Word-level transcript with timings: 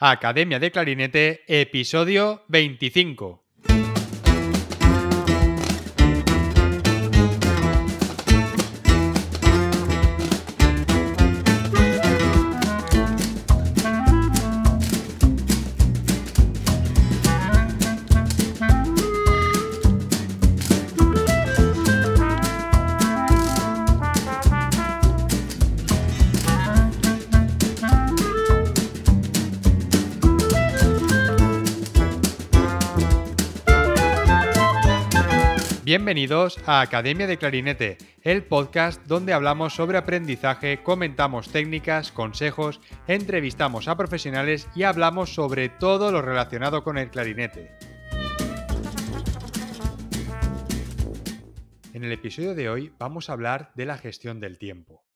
Academia 0.00 0.60
de 0.60 0.70
Clarinete, 0.70 1.42
episodio 1.48 2.44
25. 2.46 3.47
Bienvenidos 35.88 36.58
a 36.68 36.82
Academia 36.82 37.26
de 37.26 37.38
Clarinete, 37.38 37.96
el 38.20 38.44
podcast 38.44 39.02
donde 39.06 39.32
hablamos 39.32 39.72
sobre 39.72 39.96
aprendizaje, 39.96 40.82
comentamos 40.82 41.50
técnicas, 41.50 42.12
consejos, 42.12 42.82
entrevistamos 43.06 43.88
a 43.88 43.96
profesionales 43.96 44.68
y 44.74 44.82
hablamos 44.82 45.32
sobre 45.32 45.70
todo 45.70 46.12
lo 46.12 46.20
relacionado 46.20 46.84
con 46.84 46.98
el 46.98 47.08
clarinete. 47.08 47.70
En 51.94 52.04
el 52.04 52.12
episodio 52.12 52.54
de 52.54 52.68
hoy 52.68 52.92
vamos 52.98 53.30
a 53.30 53.32
hablar 53.32 53.72
de 53.74 53.86
la 53.86 53.96
gestión 53.96 54.40
del 54.40 54.58
tiempo. 54.58 55.06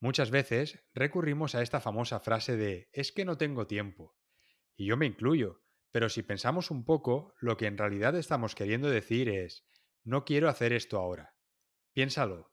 Muchas 0.00 0.30
veces 0.30 0.84
recurrimos 0.92 1.54
a 1.54 1.62
esta 1.62 1.80
famosa 1.80 2.20
frase 2.20 2.58
de 2.58 2.90
es 2.92 3.10
que 3.10 3.24
no 3.24 3.38
tengo 3.38 3.66
tiempo. 3.66 4.14
Y 4.76 4.84
yo 4.84 4.98
me 4.98 5.06
incluyo, 5.06 5.62
pero 5.90 6.10
si 6.10 6.22
pensamos 6.22 6.70
un 6.70 6.84
poco, 6.84 7.32
lo 7.40 7.56
que 7.56 7.64
en 7.64 7.78
realidad 7.78 8.14
estamos 8.16 8.54
queriendo 8.54 8.90
decir 8.90 9.30
es 9.30 9.64
no 10.04 10.24
quiero 10.24 10.48
hacer 10.48 10.72
esto 10.72 10.98
ahora. 10.98 11.34
Piénsalo. 11.92 12.52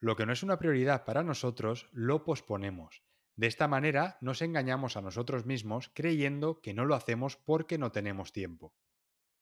Lo 0.00 0.16
que 0.16 0.26
no 0.26 0.32
es 0.32 0.42
una 0.42 0.58
prioridad 0.58 1.04
para 1.04 1.22
nosotros, 1.22 1.88
lo 1.92 2.24
posponemos. 2.24 3.02
De 3.34 3.46
esta 3.46 3.68
manera 3.68 4.18
nos 4.20 4.40
engañamos 4.40 4.96
a 4.96 5.02
nosotros 5.02 5.44
mismos 5.44 5.90
creyendo 5.94 6.60
que 6.60 6.74
no 6.74 6.84
lo 6.84 6.94
hacemos 6.94 7.36
porque 7.36 7.78
no 7.78 7.92
tenemos 7.92 8.32
tiempo. 8.32 8.74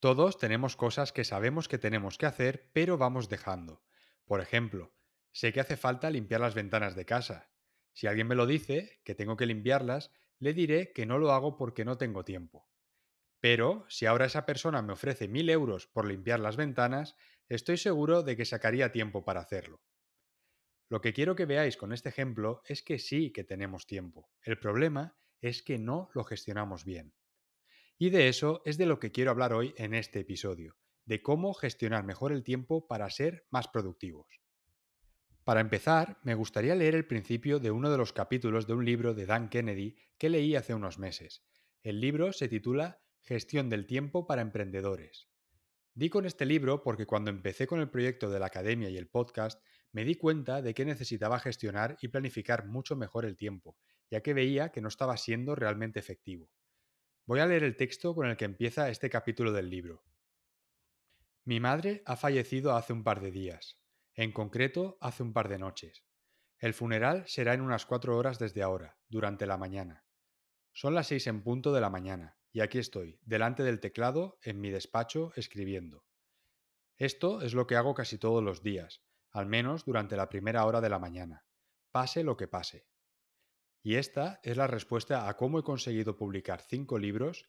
Todos 0.00 0.38
tenemos 0.38 0.76
cosas 0.76 1.12
que 1.12 1.24
sabemos 1.24 1.68
que 1.68 1.78
tenemos 1.78 2.18
que 2.18 2.26
hacer, 2.26 2.70
pero 2.72 2.98
vamos 2.98 3.28
dejando. 3.28 3.82
Por 4.26 4.40
ejemplo, 4.40 4.92
sé 5.32 5.52
que 5.52 5.60
hace 5.60 5.76
falta 5.76 6.10
limpiar 6.10 6.40
las 6.40 6.54
ventanas 6.54 6.94
de 6.94 7.06
casa. 7.06 7.50
Si 7.92 8.06
alguien 8.06 8.26
me 8.26 8.34
lo 8.34 8.46
dice, 8.46 9.00
que 9.04 9.14
tengo 9.14 9.36
que 9.36 9.46
limpiarlas, 9.46 10.10
le 10.38 10.52
diré 10.52 10.92
que 10.92 11.06
no 11.06 11.18
lo 11.18 11.32
hago 11.32 11.56
porque 11.56 11.84
no 11.84 11.96
tengo 11.96 12.24
tiempo. 12.24 12.68
Pero 13.44 13.84
si 13.90 14.06
ahora 14.06 14.24
esa 14.24 14.46
persona 14.46 14.80
me 14.80 14.94
ofrece 14.94 15.28
mil 15.28 15.50
euros 15.50 15.86
por 15.86 16.06
limpiar 16.06 16.40
las 16.40 16.56
ventanas, 16.56 17.14
estoy 17.46 17.76
seguro 17.76 18.22
de 18.22 18.38
que 18.38 18.46
sacaría 18.46 18.90
tiempo 18.90 19.22
para 19.22 19.42
hacerlo. 19.42 19.82
Lo 20.88 21.02
que 21.02 21.12
quiero 21.12 21.36
que 21.36 21.44
veáis 21.44 21.76
con 21.76 21.92
este 21.92 22.08
ejemplo 22.08 22.62
es 22.64 22.82
que 22.82 22.98
sí 22.98 23.32
que 23.32 23.44
tenemos 23.44 23.86
tiempo. 23.86 24.30
El 24.40 24.58
problema 24.58 25.18
es 25.42 25.62
que 25.62 25.78
no 25.78 26.08
lo 26.14 26.24
gestionamos 26.24 26.86
bien. 26.86 27.12
Y 27.98 28.08
de 28.08 28.28
eso 28.28 28.62
es 28.64 28.78
de 28.78 28.86
lo 28.86 28.98
que 28.98 29.12
quiero 29.12 29.30
hablar 29.30 29.52
hoy 29.52 29.74
en 29.76 29.92
este 29.92 30.20
episodio, 30.20 30.78
de 31.04 31.20
cómo 31.20 31.52
gestionar 31.52 32.02
mejor 32.02 32.32
el 32.32 32.44
tiempo 32.44 32.86
para 32.86 33.10
ser 33.10 33.46
más 33.50 33.68
productivos. 33.68 34.40
Para 35.44 35.60
empezar, 35.60 36.18
me 36.22 36.34
gustaría 36.34 36.74
leer 36.76 36.94
el 36.94 37.06
principio 37.06 37.58
de 37.58 37.70
uno 37.70 37.90
de 37.90 37.98
los 37.98 38.14
capítulos 38.14 38.66
de 38.66 38.72
un 38.72 38.86
libro 38.86 39.12
de 39.12 39.26
Dan 39.26 39.50
Kennedy 39.50 39.98
que 40.16 40.30
leí 40.30 40.56
hace 40.56 40.72
unos 40.72 40.98
meses. 40.98 41.44
El 41.82 42.00
libro 42.00 42.32
se 42.32 42.48
titula 42.48 43.03
Gestión 43.26 43.70
del 43.70 43.86
tiempo 43.86 44.26
para 44.26 44.42
emprendedores. 44.42 45.30
Di 45.94 46.10
con 46.10 46.26
este 46.26 46.44
libro 46.44 46.82
porque 46.82 47.06
cuando 47.06 47.30
empecé 47.30 47.66
con 47.66 47.80
el 47.80 47.88
proyecto 47.88 48.28
de 48.28 48.38
la 48.38 48.44
academia 48.44 48.90
y 48.90 48.98
el 48.98 49.08
podcast, 49.08 49.64
me 49.92 50.04
di 50.04 50.14
cuenta 50.16 50.60
de 50.60 50.74
que 50.74 50.84
necesitaba 50.84 51.40
gestionar 51.40 51.96
y 52.02 52.08
planificar 52.08 52.66
mucho 52.66 52.96
mejor 52.96 53.24
el 53.24 53.38
tiempo, 53.38 53.78
ya 54.10 54.20
que 54.20 54.34
veía 54.34 54.72
que 54.72 54.82
no 54.82 54.88
estaba 54.88 55.16
siendo 55.16 55.54
realmente 55.54 55.98
efectivo. 55.98 56.50
Voy 57.24 57.40
a 57.40 57.46
leer 57.46 57.64
el 57.64 57.78
texto 57.78 58.14
con 58.14 58.26
el 58.26 58.36
que 58.36 58.44
empieza 58.44 58.90
este 58.90 59.08
capítulo 59.08 59.52
del 59.52 59.70
libro. 59.70 60.04
Mi 61.46 61.60
madre 61.60 62.02
ha 62.04 62.16
fallecido 62.16 62.76
hace 62.76 62.92
un 62.92 63.04
par 63.04 63.22
de 63.22 63.30
días, 63.30 63.80
en 64.12 64.32
concreto 64.32 64.98
hace 65.00 65.22
un 65.22 65.32
par 65.32 65.48
de 65.48 65.58
noches. 65.58 66.04
El 66.58 66.74
funeral 66.74 67.24
será 67.26 67.54
en 67.54 67.62
unas 67.62 67.86
cuatro 67.86 68.18
horas 68.18 68.38
desde 68.38 68.62
ahora, 68.62 68.98
durante 69.08 69.46
la 69.46 69.56
mañana. 69.56 70.04
Son 70.74 70.94
las 70.94 71.06
seis 71.06 71.26
en 71.26 71.42
punto 71.42 71.72
de 71.72 71.80
la 71.80 71.88
mañana, 71.88 72.36
y 72.54 72.60
aquí 72.60 72.78
estoy, 72.78 73.18
delante 73.22 73.64
del 73.64 73.80
teclado, 73.80 74.38
en 74.40 74.60
mi 74.60 74.70
despacho, 74.70 75.32
escribiendo. 75.34 76.04
Esto 76.96 77.42
es 77.42 77.52
lo 77.52 77.66
que 77.66 77.74
hago 77.74 77.94
casi 77.94 78.16
todos 78.16 78.44
los 78.44 78.62
días, 78.62 79.02
al 79.32 79.46
menos 79.46 79.84
durante 79.84 80.16
la 80.16 80.28
primera 80.28 80.64
hora 80.64 80.80
de 80.80 80.88
la 80.88 81.00
mañana, 81.00 81.44
pase 81.90 82.22
lo 82.22 82.36
que 82.36 82.46
pase. 82.46 82.86
Y 83.82 83.96
esta 83.96 84.38
es 84.44 84.56
la 84.56 84.68
respuesta 84.68 85.28
a 85.28 85.36
cómo 85.36 85.58
he 85.58 85.64
conseguido 85.64 86.16
publicar 86.16 86.62
cinco 86.62 86.96
libros, 86.96 87.44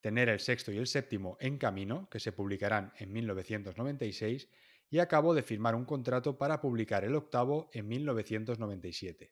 tener 0.00 0.30
el 0.30 0.40
sexto 0.40 0.72
y 0.72 0.78
el 0.78 0.86
séptimo 0.86 1.36
en 1.40 1.58
camino, 1.58 2.08
que 2.08 2.18
se 2.18 2.32
publicarán 2.32 2.94
en 2.96 3.12
1996, 3.12 4.48
y 4.88 5.00
acabo 5.00 5.34
de 5.34 5.42
firmar 5.42 5.74
un 5.74 5.84
contrato 5.84 6.38
para 6.38 6.62
publicar 6.62 7.04
el 7.04 7.16
octavo 7.16 7.68
en 7.74 7.86
1997. 7.86 9.30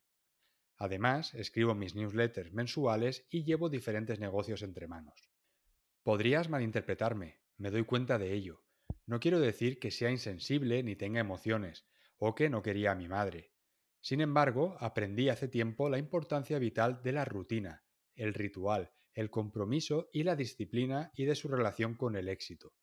Además, 0.79 1.35
escribo 1.35 1.75
mis 1.75 1.95
newsletters 1.95 2.53
mensuales 2.53 3.27
y 3.31 3.45
llevo 3.45 3.71
diferentes 3.71 4.21
negocios 4.21 4.63
entre 4.63 4.87
manos. 4.87 5.31
Podrías 6.03 6.49
malinterpretarme, 6.49 7.41
me 7.57 7.71
doy 7.71 7.85
cuenta 7.85 8.19
de 8.19 8.33
ello. 8.33 8.63
No 9.07 9.19
quiero 9.19 9.41
decir 9.41 9.79
que 9.79 9.91
sea 9.91 10.11
insensible 10.11 10.83
ni 10.83 10.95
tenga 10.95 11.21
emociones, 11.21 11.87
o 12.19 12.35
que 12.35 12.51
no 12.51 12.63
quería 12.63 12.93
a 12.93 12.95
mi 12.95 13.09
madre. 13.09 13.53
Sin 14.01 14.21
embargo, 14.21 14.77
aprendí 14.79 15.31
hace 15.31 15.49
tiempo 15.49 15.89
la 15.89 15.99
importancia 15.99 16.59
vital 16.59 17.03
de 17.03 17.13
la 17.13 17.25
rutina, 17.25 17.85
el 18.15 18.35
ritual, 18.35 18.93
el 19.15 19.31
compromiso 19.31 20.11
y 20.13 20.25
la 20.25 20.37
disciplina 20.37 21.11
y 21.15 21.25
de 21.25 21.35
su 21.35 21.49
relación 21.49 21.95
con 21.95 22.17
el 22.17 22.29
éxito. 22.29 22.75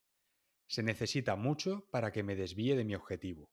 Se 0.67 0.81
necesita 0.81 1.35
mucho 1.35 1.87
para 1.91 2.11
que 2.11 2.23
me 2.23 2.35
desvíe 2.35 2.75
de 2.75 2.83
mi 2.83 2.95
objetivo. 2.95 3.51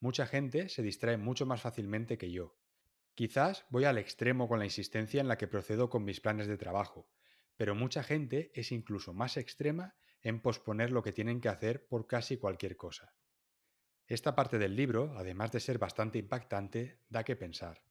Mucha 0.00 0.26
gente 0.26 0.68
se 0.68 0.82
distrae 0.82 1.16
mucho 1.16 1.46
más 1.46 1.62
fácilmente 1.62 2.18
que 2.18 2.30
yo, 2.30 2.58
Quizás 3.14 3.64
voy 3.70 3.84
al 3.84 3.98
extremo 3.98 4.48
con 4.48 4.58
la 4.58 4.64
insistencia 4.64 5.20
en 5.20 5.28
la 5.28 5.38
que 5.38 5.46
procedo 5.46 5.88
con 5.88 6.04
mis 6.04 6.20
planes 6.20 6.48
de 6.48 6.56
trabajo, 6.56 7.08
pero 7.56 7.76
mucha 7.76 8.02
gente 8.02 8.50
es 8.54 8.72
incluso 8.72 9.14
más 9.14 9.36
extrema 9.36 9.94
en 10.20 10.40
posponer 10.40 10.90
lo 10.90 11.04
que 11.04 11.12
tienen 11.12 11.40
que 11.40 11.48
hacer 11.48 11.86
por 11.86 12.08
casi 12.08 12.38
cualquier 12.38 12.76
cosa. 12.76 13.14
Esta 14.08 14.34
parte 14.34 14.58
del 14.58 14.74
libro, 14.74 15.14
además 15.16 15.52
de 15.52 15.60
ser 15.60 15.78
bastante 15.78 16.18
impactante, 16.18 16.98
da 17.08 17.22
que 17.22 17.36
pensar. 17.36 17.84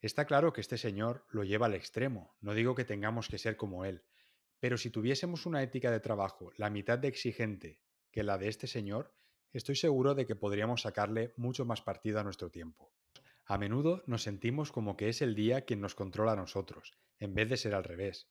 Está 0.00 0.24
claro 0.24 0.54
que 0.54 0.62
este 0.62 0.78
señor 0.78 1.26
lo 1.28 1.44
lleva 1.44 1.66
al 1.66 1.74
extremo, 1.74 2.34
no 2.40 2.54
digo 2.54 2.74
que 2.74 2.86
tengamos 2.86 3.28
que 3.28 3.38
ser 3.38 3.56
como 3.56 3.84
él, 3.84 4.02
pero 4.60 4.78
si 4.78 4.88
tuviésemos 4.88 5.44
una 5.44 5.62
ética 5.62 5.90
de 5.90 6.00
trabajo 6.00 6.52
la 6.56 6.70
mitad 6.70 6.98
de 6.98 7.08
exigente 7.08 7.80
que 8.10 8.22
la 8.22 8.38
de 8.38 8.48
este 8.48 8.66
señor, 8.66 9.14
estoy 9.52 9.76
seguro 9.76 10.14
de 10.14 10.24
que 10.24 10.36
podríamos 10.36 10.82
sacarle 10.82 11.34
mucho 11.36 11.66
más 11.66 11.82
partido 11.82 12.18
a 12.18 12.24
nuestro 12.24 12.50
tiempo. 12.50 12.94
A 13.46 13.58
menudo 13.58 14.02
nos 14.06 14.22
sentimos 14.22 14.72
como 14.72 14.96
que 14.96 15.08
es 15.08 15.20
el 15.20 15.34
día 15.34 15.66
quien 15.66 15.80
nos 15.80 15.94
controla 15.94 16.32
a 16.32 16.36
nosotros, 16.36 16.92
en 17.18 17.34
vez 17.34 17.48
de 17.50 17.58
ser 17.58 17.74
al 17.74 17.84
revés. 17.84 18.26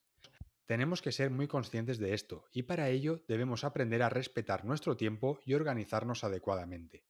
Tenemos 0.65 1.01
que 1.01 1.11
ser 1.11 1.29
muy 1.29 1.47
conscientes 1.47 1.99
de 1.99 2.13
esto 2.13 2.45
y 2.51 2.63
para 2.63 2.89
ello 2.89 3.23
debemos 3.27 3.63
aprender 3.63 4.01
a 4.01 4.09
respetar 4.09 4.65
nuestro 4.65 4.97
tiempo 4.97 5.39
y 5.45 5.53
organizarnos 5.53 6.23
adecuadamente. 6.23 7.03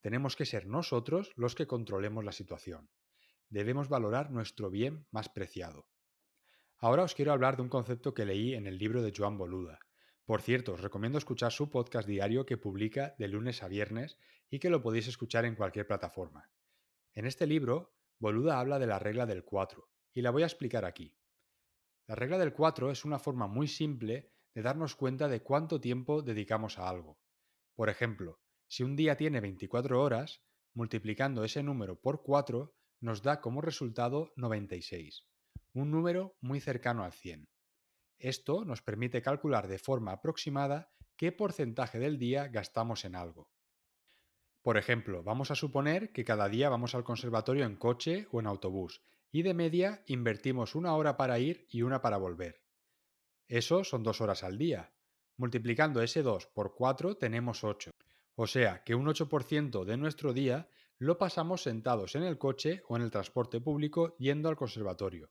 Tenemos 0.00 0.36
que 0.36 0.44
ser 0.44 0.66
nosotros 0.66 1.32
los 1.36 1.54
que 1.54 1.66
controlemos 1.66 2.24
la 2.24 2.32
situación. 2.32 2.90
Debemos 3.48 3.88
valorar 3.88 4.30
nuestro 4.30 4.68
bien 4.68 5.06
más 5.10 5.28
preciado. 5.28 5.86
Ahora 6.78 7.04
os 7.04 7.14
quiero 7.14 7.32
hablar 7.32 7.56
de 7.56 7.62
un 7.62 7.68
concepto 7.68 8.12
que 8.12 8.26
leí 8.26 8.54
en 8.54 8.66
el 8.66 8.78
libro 8.78 9.02
de 9.02 9.12
Joan 9.16 9.38
Boluda. 9.38 9.78
Por 10.24 10.42
cierto, 10.42 10.74
os 10.74 10.80
recomiendo 10.80 11.18
escuchar 11.18 11.52
su 11.52 11.70
podcast 11.70 12.06
diario 12.06 12.44
que 12.44 12.56
publica 12.56 13.14
de 13.18 13.28
lunes 13.28 13.62
a 13.62 13.68
viernes 13.68 14.18
y 14.50 14.58
que 14.58 14.70
lo 14.70 14.82
podéis 14.82 15.08
escuchar 15.08 15.44
en 15.44 15.56
cualquier 15.56 15.86
plataforma. 15.86 16.50
En 17.14 17.26
este 17.26 17.46
libro, 17.46 17.92
Boluda 18.20 18.60
habla 18.60 18.78
de 18.78 18.86
la 18.86 18.98
regla 18.98 19.26
del 19.26 19.44
4, 19.44 19.90
y 20.12 20.22
la 20.22 20.30
voy 20.30 20.42
a 20.44 20.46
explicar 20.46 20.84
aquí. 20.84 21.16
La 22.06 22.14
regla 22.14 22.38
del 22.38 22.52
4 22.52 22.90
es 22.90 23.04
una 23.04 23.18
forma 23.18 23.48
muy 23.48 23.66
simple 23.66 24.32
de 24.54 24.62
darnos 24.62 24.94
cuenta 24.94 25.28
de 25.28 25.42
cuánto 25.42 25.80
tiempo 25.80 26.22
dedicamos 26.22 26.78
a 26.78 26.88
algo. 26.88 27.18
Por 27.74 27.88
ejemplo, 27.88 28.40
si 28.68 28.84
un 28.84 28.94
día 28.94 29.16
tiene 29.16 29.40
24 29.40 30.00
horas, 30.00 30.42
multiplicando 30.74 31.42
ese 31.42 31.62
número 31.62 32.00
por 32.00 32.22
4 32.22 32.74
nos 33.00 33.22
da 33.22 33.40
como 33.40 33.60
resultado 33.60 34.32
96, 34.36 35.26
un 35.72 35.90
número 35.90 36.36
muy 36.40 36.60
cercano 36.60 37.02
al 37.02 37.12
100. 37.12 37.48
Esto 38.18 38.64
nos 38.64 38.82
permite 38.82 39.22
calcular 39.22 39.66
de 39.66 39.78
forma 39.78 40.12
aproximada 40.12 40.92
qué 41.16 41.32
porcentaje 41.32 41.98
del 41.98 42.18
día 42.18 42.48
gastamos 42.48 43.04
en 43.04 43.16
algo. 43.16 43.50
Por 44.62 44.76
ejemplo, 44.76 45.22
vamos 45.22 45.50
a 45.50 45.54
suponer 45.54 46.12
que 46.12 46.24
cada 46.24 46.48
día 46.48 46.68
vamos 46.68 46.94
al 46.94 47.04
conservatorio 47.04 47.64
en 47.64 47.76
coche 47.76 48.28
o 48.30 48.40
en 48.40 48.46
autobús 48.46 49.02
y 49.32 49.42
de 49.42 49.54
media 49.54 50.02
invertimos 50.06 50.74
una 50.74 50.94
hora 50.96 51.16
para 51.16 51.38
ir 51.38 51.66
y 51.70 51.82
una 51.82 52.02
para 52.02 52.18
volver. 52.18 52.62
Eso 53.48 53.84
son 53.84 54.02
dos 54.02 54.20
horas 54.20 54.44
al 54.44 54.58
día. 54.58 54.92
Multiplicando 55.36 56.02
ese 56.02 56.22
2 56.22 56.46
por 56.48 56.74
4 56.74 57.16
tenemos 57.16 57.64
8. 57.64 57.90
O 58.34 58.46
sea 58.46 58.82
que 58.84 58.94
un 58.94 59.06
8% 59.06 59.84
de 59.84 59.96
nuestro 59.96 60.32
día 60.32 60.68
lo 60.98 61.16
pasamos 61.16 61.62
sentados 61.62 62.14
en 62.14 62.24
el 62.24 62.36
coche 62.36 62.82
o 62.86 62.96
en 62.96 63.02
el 63.02 63.10
transporte 63.10 63.60
público 63.60 64.16
yendo 64.18 64.48
al 64.48 64.56
conservatorio. 64.56 65.30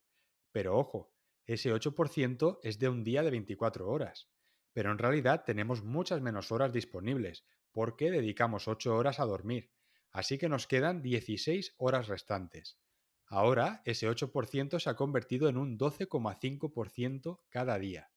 Pero 0.52 0.78
ojo, 0.78 1.12
ese 1.46 1.72
8% 1.72 2.60
es 2.64 2.80
de 2.80 2.90
un 2.90 3.04
día 3.04 3.22
de 3.22 3.32
24 3.32 3.88
horas. 3.88 4.30
Pero 4.74 4.92
en 4.92 4.98
realidad 4.98 5.44
tenemos 5.46 5.84
muchas 5.84 6.22
menos 6.22 6.52
horas 6.52 6.74
disponibles, 6.74 7.44
porque 7.72 8.12
dedicamos 8.12 8.68
8 8.68 8.96
horas 8.96 9.20
a 9.20 9.26
dormir. 9.26 9.72
Así 10.12 10.38
que 10.38 10.50
nos 10.50 10.68
quedan 10.68 11.02
16 11.02 11.76
horas 11.78 12.08
restantes. 12.08 12.80
Ahora 13.28 13.82
ese 13.86 14.10
8% 14.10 14.80
se 14.80 14.90
ha 14.90 14.96
convertido 14.96 15.50
en 15.50 15.58
un 15.58 15.78
12,5% 15.78 17.42
cada 17.50 17.78
día. 17.78 18.12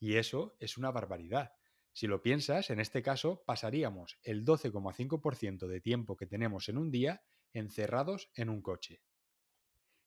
Y 0.00 0.16
eso 0.16 0.56
es 0.58 0.78
una 0.78 0.90
barbaridad. 0.90 1.52
Si 1.92 2.06
lo 2.06 2.22
piensas, 2.22 2.70
en 2.70 2.80
este 2.80 3.02
caso 3.02 3.42
pasaríamos 3.44 4.18
el 4.22 4.44
12,5% 4.44 5.66
de 5.66 5.80
tiempo 5.80 6.16
que 6.16 6.26
tenemos 6.26 6.68
en 6.68 6.78
un 6.78 6.90
día 6.90 7.24
encerrados 7.52 8.30
en 8.34 8.48
un 8.48 8.62
coche. 8.62 9.02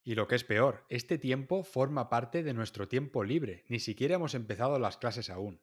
Y 0.04 0.16
lo 0.16 0.28
que 0.28 0.36
es 0.36 0.44
peor, 0.44 0.86
este 0.90 1.20
tiempo 1.20 1.64
forma 1.64 2.10
parte 2.10 2.42
de 2.42 2.54
nuestro 2.54 2.88
tiempo 2.88 3.24
libre, 3.24 3.66
ni 3.68 3.80
siquiera 3.80 4.16
hemos 4.16 4.34
empezado 4.34 4.80
las 4.80 4.98
clases 4.98 5.30
aún. 5.30 5.62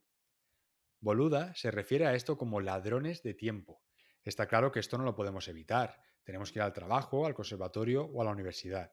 Boluda 1.00 1.55
se 1.55 1.71
refiere 1.71 2.06
a 2.06 2.15
esto 2.15 2.37
como 2.37 2.61
ladrones 2.61 3.23
de 3.23 3.33
tiempo. 3.33 3.83
Está 4.25 4.47
claro 4.47 4.73
que 4.73 4.81
esto 4.81 4.99
no 4.99 5.05
lo 5.05 5.15
podemos 5.15 5.47
evitar, 5.47 6.03
tenemos 6.25 6.50
que 6.50 6.59
ir 6.59 6.62
al 6.62 6.73
trabajo, 6.73 7.25
al 7.25 7.35
conservatorio 7.35 8.05
o 8.05 8.21
a 8.21 8.25
la 8.25 8.33
universidad. 8.33 8.93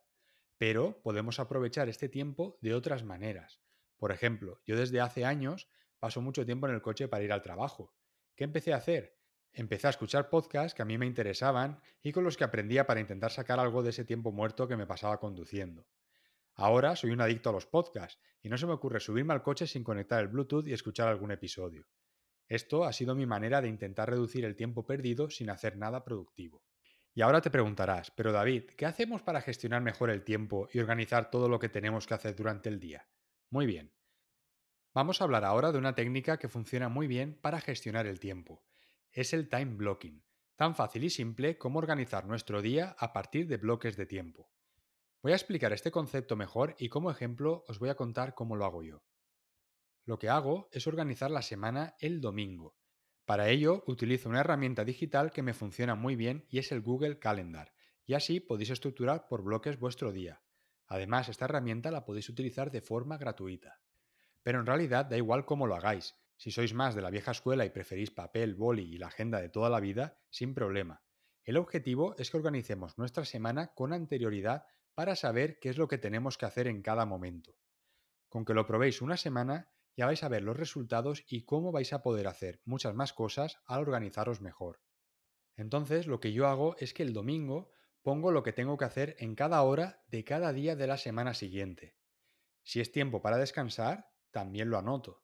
Pero 0.57 1.01
podemos 1.01 1.39
aprovechar 1.39 1.89
este 1.89 2.07
tiempo 2.07 2.57
de 2.61 2.73
otras 2.75 3.03
maneras. 3.03 3.59
Por 3.97 4.11
ejemplo, 4.11 4.61
yo 4.65 4.77
desde 4.77 5.01
hace 5.01 5.25
años 5.25 5.67
paso 5.99 6.21
mucho 6.21 6.45
tiempo 6.45 6.67
en 6.67 6.75
el 6.75 6.81
coche 6.81 7.07
para 7.07 7.23
ir 7.23 7.33
al 7.33 7.41
trabajo. 7.41 7.95
¿Qué 8.35 8.43
empecé 8.43 8.73
a 8.73 8.77
hacer? 8.77 9.17
Empecé 9.51 9.87
a 9.87 9.89
escuchar 9.89 10.29
podcasts 10.29 10.75
que 10.75 10.81
a 10.81 10.85
mí 10.85 10.97
me 10.97 11.05
interesaban 11.07 11.81
y 12.03 12.11
con 12.11 12.23
los 12.23 12.37
que 12.37 12.43
aprendía 12.43 12.85
para 12.85 12.99
intentar 12.99 13.31
sacar 13.31 13.59
algo 13.59 13.83
de 13.83 13.89
ese 13.89 14.05
tiempo 14.05 14.31
muerto 14.31 14.67
que 14.67 14.77
me 14.77 14.85
pasaba 14.85 15.19
conduciendo. 15.19 15.87
Ahora 16.55 16.95
soy 16.95 17.11
un 17.11 17.21
adicto 17.21 17.49
a 17.49 17.53
los 17.53 17.65
podcasts 17.65 18.19
y 18.41 18.49
no 18.49 18.57
se 18.57 18.65
me 18.65 18.73
ocurre 18.73 18.99
subirme 18.99 19.33
al 19.33 19.43
coche 19.43 19.67
sin 19.67 19.83
conectar 19.83 20.21
el 20.21 20.29
Bluetooth 20.29 20.67
y 20.67 20.73
escuchar 20.73 21.09
algún 21.09 21.31
episodio. 21.31 21.85
Esto 22.47 22.85
ha 22.85 22.93
sido 22.93 23.13
mi 23.13 23.25
manera 23.25 23.61
de 23.61 23.67
intentar 23.67 24.09
reducir 24.09 24.45
el 24.45 24.55
tiempo 24.55 24.85
perdido 24.85 25.29
sin 25.29 25.49
hacer 25.49 25.77
nada 25.77 26.03
productivo. 26.05 26.63
Y 27.13 27.21
ahora 27.21 27.41
te 27.41 27.49
preguntarás, 27.49 28.11
pero 28.11 28.31
David, 28.31 28.71
¿qué 28.77 28.85
hacemos 28.85 29.21
para 29.21 29.41
gestionar 29.41 29.81
mejor 29.81 30.09
el 30.09 30.23
tiempo 30.23 30.67
y 30.71 30.79
organizar 30.79 31.29
todo 31.29 31.49
lo 31.49 31.59
que 31.59 31.69
tenemos 31.69 32.07
que 32.07 32.13
hacer 32.13 32.35
durante 32.35 32.69
el 32.69 32.79
día? 32.79 33.07
Muy 33.49 33.65
bien. 33.65 33.93
Vamos 34.93 35.19
a 35.19 35.25
hablar 35.25 35.43
ahora 35.43 35.71
de 35.71 35.77
una 35.77 35.95
técnica 35.95 36.37
que 36.37 36.47
funciona 36.47 36.87
muy 36.87 37.07
bien 37.07 37.37
para 37.41 37.59
gestionar 37.59 38.05
el 38.05 38.19
tiempo. 38.19 38.63
Es 39.11 39.33
el 39.33 39.49
time 39.49 39.75
blocking, 39.75 40.23
tan 40.55 40.75
fácil 40.75 41.03
y 41.03 41.09
simple 41.09 41.57
como 41.57 41.79
organizar 41.79 42.25
nuestro 42.25 42.61
día 42.61 42.95
a 42.97 43.11
partir 43.11 43.47
de 43.47 43.57
bloques 43.57 43.97
de 43.97 44.05
tiempo. 44.05 44.54
Voy 45.25 45.31
a 45.31 45.37
explicar 45.37 45.73
este 45.73 45.89
concepto 45.89 46.35
mejor 46.35 46.75
y 46.77 46.89
como 46.89 47.09
ejemplo 47.09 47.63
os 47.67 47.79
voy 47.79 47.89
a 47.89 47.95
contar 47.95 48.35
cómo 48.35 48.55
lo 48.55 48.63
hago 48.63 48.83
yo. 48.83 49.01
Lo 50.03 50.19
que 50.19 50.29
hago 50.29 50.69
es 50.71 50.85
organizar 50.85 51.31
la 51.31 51.41
semana 51.41 51.95
el 51.97 52.21
domingo, 52.21 52.75
para 53.25 53.49
ello 53.49 53.83
utilizo 53.87 54.29
una 54.29 54.41
herramienta 54.41 54.85
digital 54.85 55.31
que 55.31 55.41
me 55.41 55.55
funciona 55.55 55.95
muy 55.95 56.15
bien 56.15 56.45
y 56.47 56.59
es 56.59 56.71
el 56.71 56.81
Google 56.81 57.17
Calendar, 57.17 57.73
y 58.05 58.13
así 58.13 58.39
podéis 58.39 58.69
estructurar 58.69 59.27
por 59.27 59.41
bloques 59.41 59.79
vuestro 59.79 60.11
día. 60.11 60.43
Además, 60.85 61.27
esta 61.27 61.45
herramienta 61.45 61.89
la 61.89 62.05
podéis 62.05 62.29
utilizar 62.29 62.69
de 62.69 62.81
forma 62.81 63.17
gratuita. 63.17 63.81
Pero 64.43 64.59
en 64.59 64.67
realidad 64.67 65.07
da 65.07 65.17
igual 65.17 65.43
cómo 65.43 65.65
lo 65.65 65.73
hagáis. 65.73 66.13
Si 66.37 66.51
sois 66.51 66.75
más 66.75 66.93
de 66.93 67.01
la 67.01 67.09
vieja 67.09 67.31
escuela 67.31 67.65
y 67.65 67.71
preferís 67.71 68.11
papel, 68.11 68.53
boli 68.53 68.83
y 68.93 68.99
la 68.99 69.07
agenda 69.07 69.41
de 69.41 69.49
toda 69.49 69.71
la 69.71 69.79
vida, 69.79 70.19
sin 70.29 70.53
problema. 70.53 71.01
El 71.43 71.57
objetivo 71.57 72.15
es 72.19 72.29
que 72.29 72.37
organicemos 72.37 72.99
nuestra 72.99 73.25
semana 73.25 73.73
con 73.73 73.91
anterioridad 73.91 74.67
para 74.95 75.15
saber 75.15 75.59
qué 75.59 75.69
es 75.69 75.77
lo 75.77 75.87
que 75.87 75.97
tenemos 75.97 76.37
que 76.37 76.45
hacer 76.45 76.67
en 76.67 76.81
cada 76.81 77.05
momento. 77.05 77.57
Con 78.29 78.45
que 78.45 78.53
lo 78.53 78.65
probéis 78.65 79.01
una 79.01 79.17
semana, 79.17 79.71
ya 79.95 80.05
vais 80.05 80.23
a 80.23 80.29
ver 80.29 80.43
los 80.43 80.57
resultados 80.57 81.23
y 81.27 81.45
cómo 81.45 81.71
vais 81.71 81.93
a 81.93 82.01
poder 82.01 82.27
hacer 82.27 82.61
muchas 82.65 82.95
más 82.95 83.13
cosas 83.13 83.59
al 83.65 83.81
organizaros 83.81 84.41
mejor. 84.41 84.81
Entonces, 85.57 86.07
lo 86.07 86.19
que 86.19 86.33
yo 86.33 86.47
hago 86.47 86.75
es 86.79 86.93
que 86.93 87.03
el 87.03 87.13
domingo 87.13 87.69
pongo 88.01 88.31
lo 88.31 88.43
que 88.43 88.53
tengo 88.53 88.77
que 88.77 88.85
hacer 88.85 89.15
en 89.19 89.35
cada 89.35 89.61
hora 89.63 90.03
de 90.07 90.23
cada 90.23 90.53
día 90.53 90.75
de 90.75 90.87
la 90.87 90.97
semana 90.97 91.33
siguiente. 91.33 91.95
Si 92.63 92.79
es 92.79 92.91
tiempo 92.91 93.21
para 93.21 93.37
descansar, 93.37 94.09
también 94.31 94.69
lo 94.69 94.77
anoto. 94.77 95.23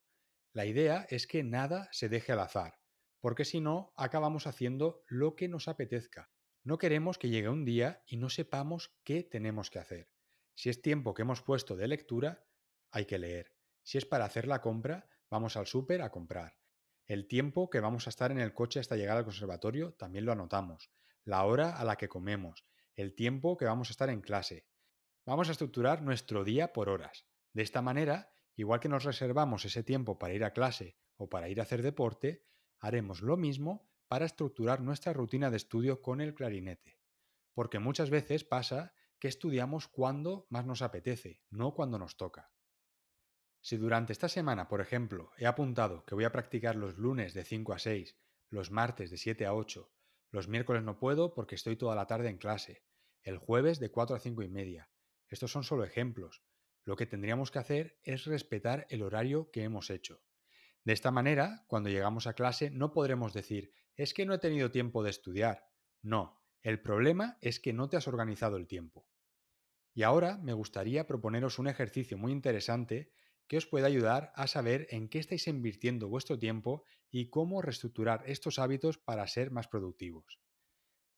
La 0.53 0.65
idea 0.65 1.05
es 1.09 1.27
que 1.27 1.43
nada 1.43 1.89
se 1.91 2.09
deje 2.09 2.31
al 2.31 2.39
azar, 2.39 2.79
porque 3.19 3.45
si 3.45 3.61
no, 3.61 3.93
acabamos 3.95 4.47
haciendo 4.47 5.03
lo 5.07 5.35
que 5.35 5.47
nos 5.47 5.67
apetezca. 5.67 6.31
No 6.63 6.77
queremos 6.77 7.17
que 7.17 7.29
llegue 7.29 7.49
un 7.49 7.65
día 7.65 8.03
y 8.05 8.17
no 8.17 8.29
sepamos 8.29 8.95
qué 9.03 9.23
tenemos 9.23 9.71
que 9.71 9.79
hacer. 9.79 10.11
Si 10.53 10.69
es 10.69 10.81
tiempo 10.81 11.15
que 11.15 11.23
hemos 11.23 11.41
puesto 11.41 11.75
de 11.75 11.87
lectura, 11.87 12.45
hay 12.91 13.05
que 13.05 13.17
leer. 13.17 13.55
Si 13.81 13.97
es 13.97 14.05
para 14.05 14.25
hacer 14.25 14.47
la 14.47 14.61
compra, 14.61 15.09
vamos 15.31 15.57
al 15.57 15.65
súper 15.65 16.03
a 16.03 16.11
comprar. 16.11 16.59
El 17.07 17.27
tiempo 17.27 17.71
que 17.71 17.79
vamos 17.79 18.05
a 18.05 18.11
estar 18.11 18.31
en 18.31 18.39
el 18.39 18.53
coche 18.53 18.79
hasta 18.79 18.95
llegar 18.95 19.17
al 19.17 19.23
conservatorio 19.23 19.93
también 19.93 20.25
lo 20.25 20.33
anotamos. 20.33 20.91
La 21.23 21.45
hora 21.45 21.77
a 21.77 21.83
la 21.83 21.95
que 21.95 22.09
comemos. 22.09 22.63
El 22.95 23.15
tiempo 23.15 23.57
que 23.57 23.65
vamos 23.65 23.89
a 23.89 23.93
estar 23.93 24.11
en 24.11 24.21
clase. 24.21 24.67
Vamos 25.25 25.49
a 25.49 25.53
estructurar 25.53 26.03
nuestro 26.03 26.43
día 26.43 26.73
por 26.73 26.89
horas. 26.89 27.25
De 27.53 27.63
esta 27.63 27.81
manera, 27.81 28.33
igual 28.55 28.79
que 28.79 28.89
nos 28.89 29.03
reservamos 29.03 29.65
ese 29.65 29.83
tiempo 29.83 30.19
para 30.19 30.35
ir 30.35 30.43
a 30.43 30.53
clase 30.53 30.95
o 31.17 31.27
para 31.27 31.49
ir 31.49 31.59
a 31.59 31.63
hacer 31.63 31.81
deporte, 31.81 32.45
haremos 32.79 33.21
lo 33.21 33.35
mismo 33.35 33.90
para 34.11 34.25
estructurar 34.25 34.81
nuestra 34.81 35.13
rutina 35.13 35.49
de 35.49 35.55
estudio 35.55 36.01
con 36.01 36.19
el 36.19 36.33
clarinete. 36.33 36.99
Porque 37.53 37.79
muchas 37.79 38.09
veces 38.09 38.43
pasa 38.43 38.93
que 39.19 39.29
estudiamos 39.29 39.87
cuando 39.87 40.47
más 40.49 40.65
nos 40.65 40.81
apetece, 40.81 41.41
no 41.49 41.73
cuando 41.73 41.97
nos 41.97 42.17
toca. 42.17 42.51
Si 43.61 43.77
durante 43.77 44.11
esta 44.11 44.27
semana, 44.27 44.67
por 44.67 44.81
ejemplo, 44.81 45.31
he 45.37 45.45
apuntado 45.45 46.03
que 46.03 46.13
voy 46.13 46.25
a 46.25 46.31
practicar 46.33 46.75
los 46.75 46.97
lunes 46.97 47.33
de 47.33 47.45
5 47.45 47.71
a 47.71 47.79
6, 47.79 48.17
los 48.49 48.69
martes 48.69 49.11
de 49.11 49.17
7 49.17 49.45
a 49.45 49.53
8, 49.53 49.89
los 50.31 50.49
miércoles 50.49 50.83
no 50.83 50.99
puedo 50.99 51.33
porque 51.33 51.55
estoy 51.55 51.77
toda 51.77 51.95
la 51.95 52.07
tarde 52.07 52.27
en 52.27 52.37
clase, 52.37 52.83
el 53.21 53.37
jueves 53.37 53.79
de 53.79 53.91
4 53.91 54.17
a 54.17 54.19
5 54.19 54.43
y 54.43 54.49
media. 54.49 54.89
Estos 55.29 55.53
son 55.53 55.63
solo 55.63 55.85
ejemplos. 55.85 56.43
Lo 56.83 56.97
que 56.97 57.05
tendríamos 57.05 57.49
que 57.49 57.59
hacer 57.59 57.97
es 58.03 58.25
respetar 58.25 58.87
el 58.89 59.03
horario 59.03 59.51
que 59.51 59.63
hemos 59.63 59.89
hecho. 59.89 60.21
De 60.83 60.93
esta 60.93 61.11
manera, 61.11 61.63
cuando 61.67 61.89
llegamos 61.89 62.27
a 62.27 62.33
clase 62.33 62.71
no 62.71 62.91
podremos 62.91 63.33
decir, 63.33 63.73
es 63.95 64.13
que 64.13 64.25
no 64.25 64.33
he 64.33 64.39
tenido 64.39 64.71
tiempo 64.71 65.03
de 65.03 65.11
estudiar. 65.11 65.67
No, 66.01 66.41
el 66.61 66.81
problema 66.81 67.37
es 67.41 67.59
que 67.59 67.73
no 67.73 67.89
te 67.89 67.97
has 67.97 68.07
organizado 68.07 68.57
el 68.57 68.67
tiempo. 68.67 69.07
Y 69.93 70.03
ahora 70.03 70.37
me 70.37 70.53
gustaría 70.53 71.05
proponeros 71.05 71.59
un 71.59 71.67
ejercicio 71.67 72.17
muy 72.17 72.31
interesante 72.31 73.11
que 73.47 73.57
os 73.57 73.67
puede 73.67 73.85
ayudar 73.85 74.31
a 74.35 74.47
saber 74.47 74.87
en 74.91 75.09
qué 75.09 75.19
estáis 75.19 75.47
invirtiendo 75.47 76.07
vuestro 76.07 76.39
tiempo 76.39 76.85
y 77.09 77.29
cómo 77.29 77.61
reestructurar 77.61 78.23
estos 78.25 78.59
hábitos 78.59 78.97
para 78.97 79.27
ser 79.27 79.51
más 79.51 79.67
productivos. 79.67 80.39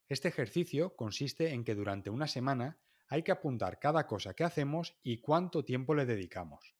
Este 0.09 0.27
ejercicio 0.27 0.95
consiste 0.95 1.53
en 1.53 1.63
que 1.63 1.75
durante 1.75 2.09
una 2.09 2.27
semana 2.27 2.79
hay 3.07 3.23
que 3.23 3.31
apuntar 3.31 3.79
cada 3.79 4.07
cosa 4.07 4.33
que 4.33 4.43
hacemos 4.43 4.97
y 5.03 5.19
cuánto 5.19 5.63
tiempo 5.63 5.93
le 5.93 6.05
dedicamos. 6.05 6.75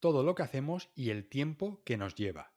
Todo 0.00 0.22
lo 0.22 0.34
que 0.34 0.42
hacemos 0.42 0.90
y 0.94 1.10
el 1.10 1.28
tiempo 1.28 1.82
que 1.84 1.98
nos 1.98 2.14
lleva. 2.14 2.54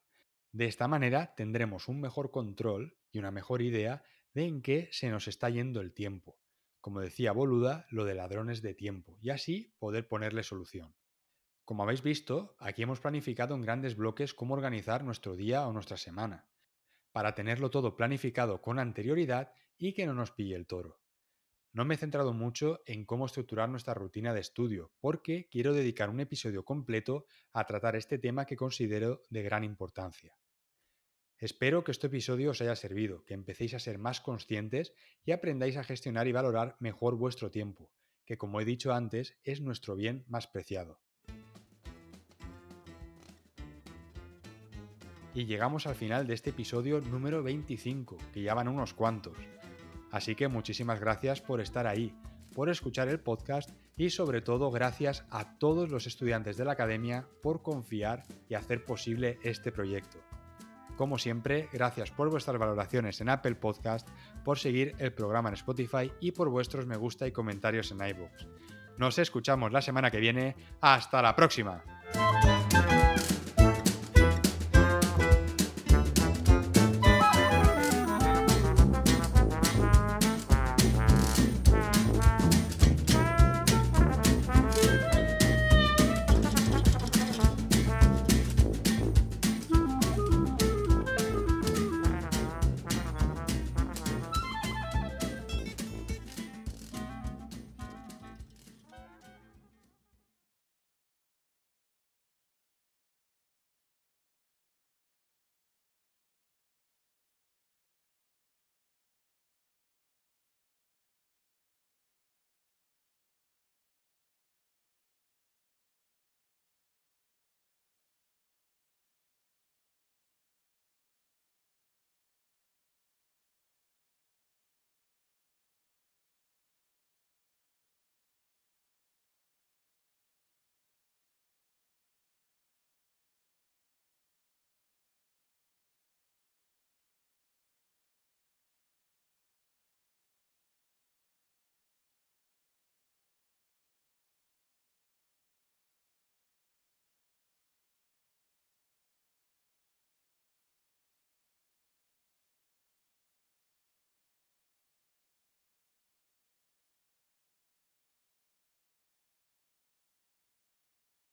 De 0.50 0.64
esta 0.64 0.88
manera 0.88 1.34
tendremos 1.36 1.88
un 1.88 2.00
mejor 2.00 2.30
control 2.30 2.96
y 3.12 3.18
una 3.18 3.30
mejor 3.30 3.60
idea 3.60 4.02
de 4.32 4.44
en 4.46 4.62
qué 4.62 4.88
se 4.92 5.10
nos 5.10 5.28
está 5.28 5.50
yendo 5.50 5.80
el 5.80 5.92
tiempo. 5.92 6.38
Como 6.80 7.00
decía 7.00 7.32
Boluda, 7.32 7.86
lo 7.90 8.04
de 8.04 8.14
ladrones 8.14 8.62
de 8.62 8.74
tiempo, 8.74 9.18
y 9.20 9.30
así 9.30 9.74
poder 9.78 10.08
ponerle 10.08 10.42
solución. 10.42 10.94
Como 11.64 11.82
habéis 11.82 12.02
visto, 12.02 12.56
aquí 12.58 12.82
hemos 12.82 13.00
planificado 13.00 13.54
en 13.54 13.62
grandes 13.62 13.96
bloques 13.96 14.34
cómo 14.34 14.54
organizar 14.54 15.04
nuestro 15.04 15.36
día 15.36 15.66
o 15.66 15.72
nuestra 15.72 15.96
semana, 15.96 16.48
para 17.12 17.34
tenerlo 17.34 17.70
todo 17.70 17.96
planificado 17.96 18.62
con 18.62 18.78
anterioridad 18.78 19.52
y 19.76 19.92
que 19.92 20.06
no 20.06 20.14
nos 20.14 20.30
pille 20.30 20.56
el 20.56 20.66
toro. 20.66 21.03
No 21.74 21.84
me 21.84 21.96
he 21.96 21.98
centrado 21.98 22.32
mucho 22.32 22.82
en 22.86 23.04
cómo 23.04 23.26
estructurar 23.26 23.68
nuestra 23.68 23.94
rutina 23.94 24.32
de 24.32 24.38
estudio, 24.38 24.92
porque 25.00 25.48
quiero 25.50 25.74
dedicar 25.74 26.08
un 26.08 26.20
episodio 26.20 26.64
completo 26.64 27.26
a 27.52 27.66
tratar 27.66 27.96
este 27.96 28.16
tema 28.16 28.46
que 28.46 28.54
considero 28.54 29.22
de 29.28 29.42
gran 29.42 29.64
importancia. 29.64 30.38
Espero 31.36 31.82
que 31.82 31.90
este 31.90 32.06
episodio 32.06 32.52
os 32.52 32.60
haya 32.60 32.76
servido, 32.76 33.24
que 33.24 33.34
empecéis 33.34 33.74
a 33.74 33.80
ser 33.80 33.98
más 33.98 34.20
conscientes 34.20 34.92
y 35.24 35.32
aprendáis 35.32 35.76
a 35.76 35.82
gestionar 35.82 36.28
y 36.28 36.32
valorar 36.32 36.76
mejor 36.78 37.16
vuestro 37.16 37.50
tiempo, 37.50 37.90
que 38.24 38.38
como 38.38 38.60
he 38.60 38.64
dicho 38.64 38.94
antes 38.94 39.36
es 39.42 39.60
nuestro 39.60 39.96
bien 39.96 40.24
más 40.28 40.46
preciado. 40.46 41.00
Y 45.34 45.46
llegamos 45.46 45.88
al 45.88 45.96
final 45.96 46.28
de 46.28 46.34
este 46.34 46.50
episodio 46.50 47.00
número 47.00 47.42
25, 47.42 48.16
que 48.32 48.42
ya 48.42 48.54
van 48.54 48.68
unos 48.68 48.94
cuantos. 48.94 49.36
Así 50.14 50.36
que 50.36 50.46
muchísimas 50.46 51.00
gracias 51.00 51.40
por 51.40 51.60
estar 51.60 51.88
ahí. 51.88 52.14
por 52.54 52.68
escuchar 52.68 53.08
el 53.08 53.18
podcast 53.18 53.70
y 53.96 54.10
sobre 54.10 54.40
todo 54.40 54.70
gracias 54.70 55.24
a 55.28 55.58
todos 55.58 55.90
los 55.90 56.06
estudiantes 56.06 56.56
de 56.56 56.64
la 56.64 56.70
academia 56.70 57.26
por 57.42 57.62
confiar 57.62 58.22
y 58.48 58.54
hacer 58.54 58.84
posible 58.84 59.40
este 59.42 59.72
proyecto. 59.72 60.18
Como 60.96 61.18
siempre, 61.18 61.68
gracias 61.72 62.12
por 62.12 62.30
vuestras 62.30 62.56
valoraciones 62.56 63.20
en 63.20 63.28
Apple 63.28 63.56
Podcast, 63.56 64.08
por 64.44 64.60
seguir 64.60 64.94
el 64.98 65.12
programa 65.12 65.48
en 65.48 65.56
Spotify 65.56 66.12
y 66.20 66.30
por 66.30 66.48
vuestros 66.48 66.86
me 66.86 66.96
gusta 66.96 67.26
y 67.26 67.32
comentarios 67.32 67.90
en 67.90 68.06
iVoox. 68.06 68.46
Nos 68.96 69.18
escuchamos 69.18 69.72
la 69.72 69.82
semana 69.82 70.12
que 70.12 70.20
viene. 70.20 70.54
¡Hasta 70.80 71.22
la 71.22 71.34
próxima! 71.34 72.03